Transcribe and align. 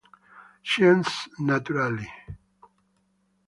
Scienze 0.69 1.17
naturali. 1.45 2.07